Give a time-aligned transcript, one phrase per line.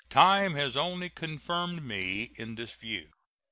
[0.09, 3.09] Time has only confirmed me in this view.